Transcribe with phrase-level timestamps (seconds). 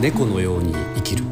[0.00, 1.24] 猫のように生きる。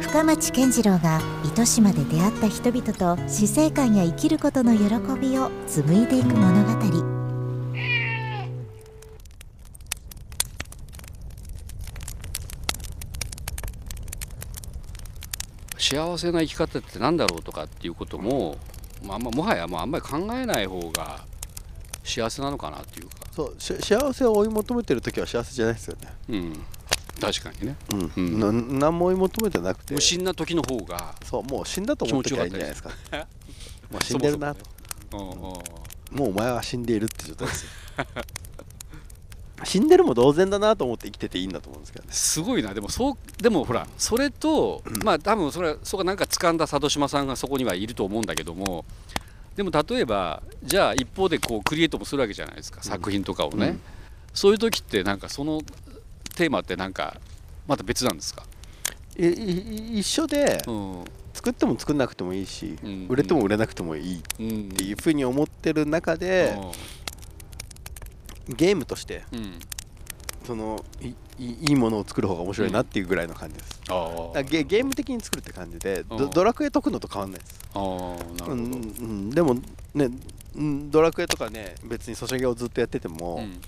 [0.00, 4.84] 深町健次郎が糸島で出会った人々と死生観や生きることの喜
[5.20, 6.68] びを紡いでいく物語。
[15.78, 18.56] 幸せな生き方って何だろうとかっていうことも、
[19.02, 21.27] まあ、まあもはやもうあんまり考えない方が
[22.08, 23.14] 幸せなのかなっていうか。
[23.34, 26.08] そうし幸せを追い求めてる時は幸せじゃないですよね。
[26.28, 26.62] うん。
[27.20, 27.76] 確かにね。
[27.92, 28.40] うん、うん。
[28.70, 29.94] な何も追い求めてなくて。
[29.94, 32.90] 無心な時の方がそうもう死んだと思ってきゃいいんじゃないですか。
[33.90, 34.64] もう死んでるなと。
[35.10, 37.70] そもうお前は死んでいるって状態ですよ
[39.64, 42.12] 死んでるも同然だなと思って生きてていいんだと思うんですけどね。
[42.12, 42.72] すごいな。
[42.74, 48.84] でもそうでもほらそれと、まあ多分それはそうかなんか掴んだ佐渡島さんがそこにはいると思うんだけども
[49.58, 53.80] でも例えばじゃあ一方でこうクリエイトもするわけじゃないですか、作品とかをね、うん。
[54.32, 55.62] そういう時ってなんかその
[56.36, 57.16] テーマってなんか
[57.66, 58.44] また別なんですか、
[59.16, 61.04] 一緒でうん。
[61.34, 63.06] 作っても作んなくてもいいし、うん。
[63.08, 66.56] 売れても売れなくてもいいっうん、ていうふうに思ってる中で、
[68.48, 69.58] ゲームとしてうん、うん
[70.46, 70.84] その
[71.38, 77.60] いいものを作る方が面白いなっていうぐらいの感じです、あだからゲゲーム的に作るって感じでドラクエ解くのと変わんないです。
[77.74, 79.54] あーなるほど、うんうん、でも
[79.94, 80.10] ね
[80.56, 83.60] うんドラクエとかね別にソシャゲをずっとやってても、うん。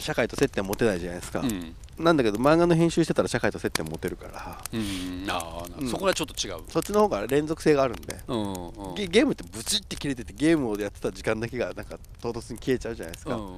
[0.00, 4.58] 社会と接点持てないじゃないですか、うんなんだけど漫画の編集してたら社会と接点持てるから。
[4.72, 5.88] うん、あうん。
[5.88, 8.18] そこはちょっと違う、そっちの方が連続性があるんで。
[8.26, 8.94] うんうん。
[8.94, 13.56] ゲゲームってブチって切れててゲームをやってた時間だけがなんか唐突に消えちゃうじゃないですか、うん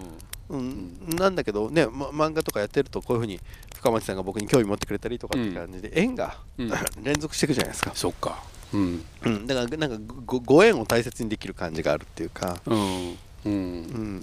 [0.48, 0.97] うん。
[1.17, 3.41] なんだけどね、ま、漫画とかやってるとこういうふうに
[3.75, 6.73] 深町さんが僕に興味持ってくれたりとかって感じで、縁が、うん。
[7.03, 8.43] 連続していくじゃないですか、そっか。
[8.73, 9.05] うん。
[9.23, 12.77] うん、だからなんかごご縁を大切にできる感じがあるっていうか、うん。
[12.78, 13.17] うん。
[13.45, 14.21] うん、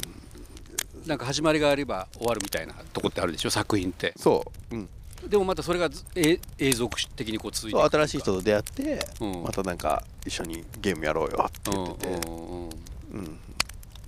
[1.05, 3.49] なんか始まりがあれば終わるみたいなとこってあるでしょ？
[3.49, 4.13] 作品って。
[4.17, 4.89] そう、うん、
[5.27, 9.43] でもまたそれがずえ永続的にこう続いて新しい人と出会って、うん。
[9.43, 13.39] またなんか一緒にゲームやろうよって言ってて、うん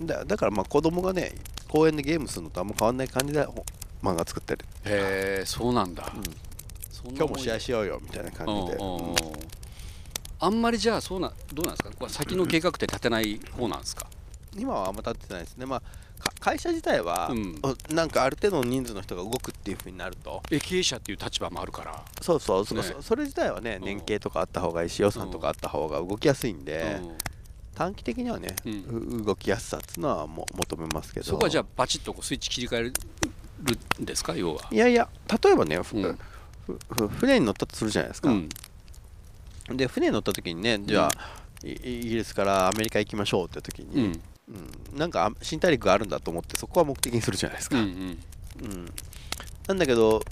[0.06, 1.32] だだからまあ子供がね
[1.68, 3.64] 公園でゲームするのとあんま変わんない感じでほ
[4.02, 6.22] 漫画作ってる、へえそうなんだ、うん。
[6.90, 8.78] そんな今日も試合しようよみたいな感じで、
[10.38, 11.90] あんまりじゃあそうなどうなんですか？
[11.98, 14.06] これ先の計画って立てない方なんですか、
[14.58, 15.66] 今はあんま立ってないですね。
[15.66, 15.82] まあ
[16.18, 17.60] か会社自体は、うん。
[17.62, 20.42] おなんかある程度の人数の人が動くっていうふうになると。
[20.50, 22.66] え経営者っていう立場もあるから、そうそう。
[22.66, 22.82] そ,、ね。
[22.82, 23.84] そそれ自体はねうん。
[23.84, 27.18] 年計とかあった方がいいし予算とかあった方が動きやすいんで、うん。
[27.74, 29.20] 短期的にはね、うん。
[29.20, 31.26] う動きやすさっていうのはも求めますけど。
[31.26, 32.92] そこはじゃあバチッとこうスイッチ切り替える
[34.00, 34.68] んですか要は。
[34.70, 35.08] いやいや
[35.42, 38.48] 例えばね、船に乗ったとするじゃないですか、うん。
[39.76, 47.90] で船に乗った時にねじゃあ、いイギリスからアメリカ行きましょうって時うに、んうんなんかあ新大陸があるんだと思ってそこは目的にするじゃないですか、うんうん。
[47.90, 48.92] うん。
[49.66, 50.22] なんだけど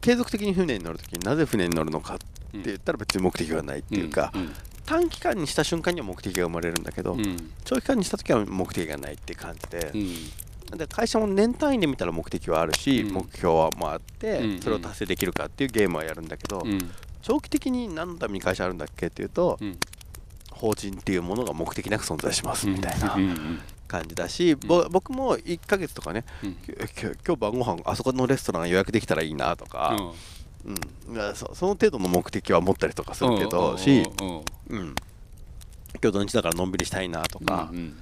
[0.00, 2.24] 継続的に船に乗る時になぜ船に乗るのかって
[2.54, 4.52] うん言ったら別に目的がないっていうか、うん
[4.86, 7.52] 短期間にした瞬間には目的が生まれるんだけど、うん。
[7.64, 10.78] 長期間にした時は目的がないって感じでう、ん。
[10.78, 13.14] で会社も年単位で見たら目的はあるし、うん。
[13.14, 14.60] 目標はもあって、うん。
[14.60, 16.90] それを達成できるかっていうゲームはやるんだけど、うん。
[17.22, 19.78] 長期的に何のために会社あるんだっけっていうと、うん
[20.64, 23.18] 法人っていうものが目的なく存在しますみたいな
[23.86, 26.56] 感じだし、ぼ僕も1ヶ月とかねうん。
[27.02, 29.94] 今日晩ご飯あそこのレストラン予約できたらいいなとか、
[30.64, 31.34] うん。
[31.34, 34.04] そその程度の目的は持ったりとかするけどし、
[34.70, 34.94] うん、今
[36.00, 37.96] 日土日だからのんびりしたいなとかう、ん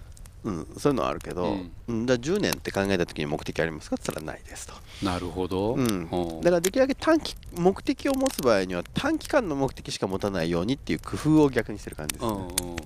[0.44, 1.70] うんそういうのはあるけど、うん。
[1.88, 3.96] うんだから10年って考えた時に目的ありますか？
[3.96, 4.74] って言ったらないですと。
[5.04, 5.74] なるほど。
[5.74, 6.08] うん。
[6.40, 12.32] だからできるだけ短期目的を持つ場合には短期間の目的しか持たないようにっていう工夫を逆にしてる感じですね。
[12.32, 12.38] うん
[12.70, 12.76] うん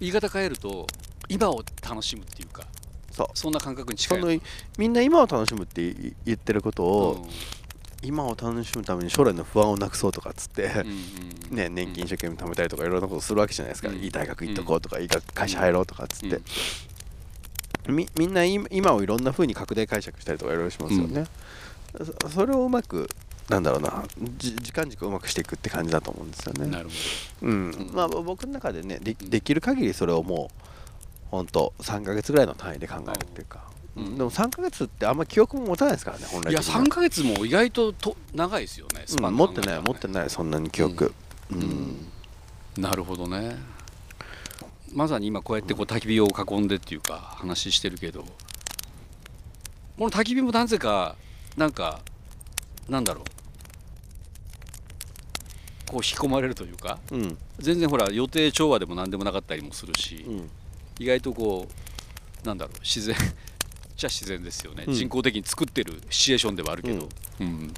[0.00, 0.86] 言い方変えると
[1.28, 2.66] 今を楽しむっていうか
[3.12, 3.26] そう。
[3.34, 4.42] そんな感覚に近い
[4.76, 7.28] みんな今を楽しむってい言ってることを、うん
[8.04, 10.90] 今を楽しむために将来の不安をなくそうとかっつって、うん
[11.50, 11.56] うん。
[11.56, 13.96] ね、年金一生懸命貯めたりとかいろんなことするわけじゃないですか、うん。
[13.96, 16.40] いい大学行っとこうとか、いい学会社入ろうとかっつって、
[17.88, 21.26] みみんな今今をいろんな風に拡大解釈したりとかいろいろしますよね、
[22.22, 23.08] そそれをうまく
[23.48, 24.04] なんだろうな
[24.38, 26.66] じ時間軸をうまくしていくって感じだと思うんですよね。
[26.66, 26.90] なるほ
[27.42, 27.70] うん。
[27.70, 27.90] うん。
[27.92, 30.64] まあ僕の中でねでできる限りそれをもう
[31.30, 33.64] 本当3ヶ月ぐらいの単位で考えるっていうか、
[33.96, 34.18] うん。
[34.18, 36.86] でも3ヶ月ってあんま記憶も持たないですからね本どいや来的には。
[36.86, 41.14] 3ヶ月も意外とと長いですよねうん、ン持ってない持っていないそんなに記憶。
[41.50, 42.82] うん、うん。
[42.82, 43.56] なるほどね。
[44.92, 48.24] まさに今こうやってこう焚き火を囲んでっていうか話してるけど。
[49.96, 51.16] この焚き火もなぜか
[51.56, 52.00] なんか
[52.88, 53.24] なんだろう。
[55.86, 57.38] こう引き込まれるというかうん。
[57.58, 60.50] 全然ほら予定調和でも何でもなかったりもするし、うん。
[60.98, 61.68] 意外とこ
[62.42, 63.16] うなんだろう自然
[63.96, 64.94] ちゃ自然ですよね、うん。
[64.94, 67.08] 人工的に作ってるシチュエーションではあるけど、
[67.40, 67.72] うん。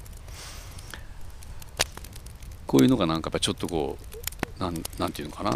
[2.66, 3.98] こういうのがなんかやっぱちょっとこ
[4.58, 5.52] うなんなんていうのかな。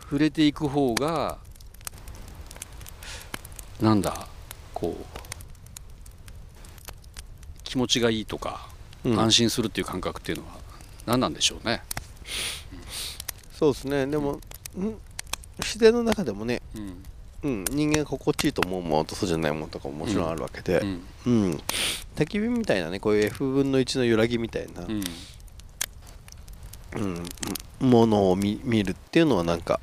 [0.00, 1.38] 触れていく方が
[3.80, 4.28] なんだ
[4.72, 5.04] こう
[7.64, 8.68] 気持ちがいいとか、
[9.04, 9.18] うん。
[9.18, 10.54] 安心するっていう感覚っていうのは
[11.06, 11.82] 何なんでしょうね。
[13.52, 14.06] そうですね。
[14.06, 14.40] でも、ん？
[15.58, 17.02] 自然の中でもね、うん
[17.44, 21.02] うん、人間が心地いいと思うものとそうじゃないものとかももちろんあるわけで、うん。
[21.26, 21.62] うん。
[22.16, 25.04] 焚き火みたいなねこういう F 分の1の揺らぎみたいな、うん。
[27.82, 29.78] うん、ものを見見るっていうのはなんか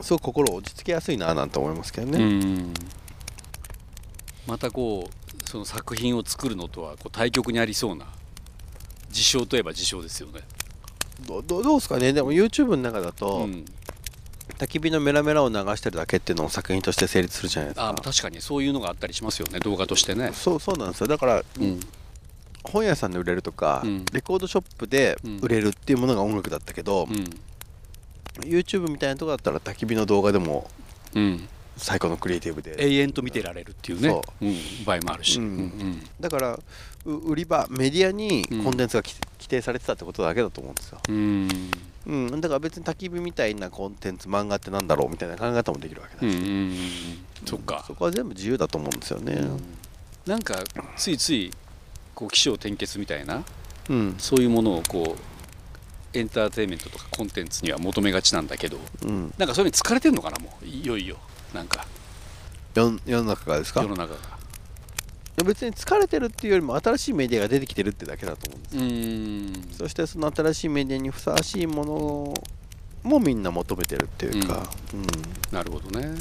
[0.00, 2.74] すごく心落ち着きやすいななんて思いますけどね、うん。
[4.46, 8.06] またこうその作品を作るのとはこう対極にありそうな
[9.10, 10.40] 事象といえば事象ですよね。
[11.26, 12.12] どどどうですかね。
[12.12, 13.64] でも YouTube の中だと、うん、
[14.58, 17.88] 焚き火のメラメラを流してるだけっていうのを作品として成立するじゃないですか。
[17.88, 20.30] あ確かにそういうのがあったりしますよね動画としてね。
[20.32, 21.06] そうそうなんですよ。
[21.06, 21.80] だから、うん。
[22.64, 24.04] 本屋さんで売れるとか、うん。
[24.12, 27.24] レコードショップで売れるっていうものが音楽だったけど、うん。
[28.40, 30.68] YouTube みたいなとこだったら焚き火の動画でも
[31.14, 32.76] うん、最高のクリエイティブで。
[32.78, 34.10] 永遠と見てられるっていうね。
[34.10, 34.46] そう。
[34.46, 34.54] ん、
[34.84, 35.38] 場合もあるし。
[35.38, 35.44] うん。
[35.44, 36.62] うんだからう
[37.06, 38.64] 売り場メディアにうん。
[38.64, 41.48] コンテンツがき規定されてたってことだけだと思うんですよ、うん。
[42.06, 46.76] うん、だから別に焚き火みたいなコンテンツ漫画ってなんだろうみたいな考え方もできるわけだし、うんうんうん
[47.44, 47.84] そっか。
[47.86, 49.46] そこは全部自由だと思うんですよね。
[50.26, 50.56] なんか
[50.96, 51.52] ついつい
[52.14, 53.44] こう起承転結みたいな
[53.88, 54.14] うん。
[54.18, 59.34] そういうものをこうエンターテインメントとかコンテンツには求めがちなんだけどうん。
[59.38, 60.66] なんかそれに疲れてんのかなもう。
[60.66, 61.18] いよいよ。
[61.54, 61.86] なんか。
[62.74, 63.82] 世世の中がですか？
[63.82, 64.35] 世の中が
[65.44, 72.34] 別に疲れてるっていうよりも新しいメディアが出てきてるってだけだと思うんですそしてその新しいメディアにふさわしいもの
[73.06, 75.06] もみんな求めてるっていうか、うん。
[75.52, 76.16] なるほどね。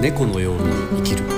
[0.00, 0.62] 猫のように
[0.96, 1.31] 生きる